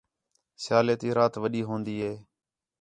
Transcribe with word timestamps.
سیالے 0.63 0.95
تی 1.01 1.09
رات 1.17 1.33
وݙی 1.41 1.61
ہون٘دی 1.67 1.95
ہِے 2.03 2.13